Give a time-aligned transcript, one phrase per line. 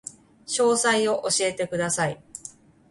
[0.47, 2.19] 詳細を教えてください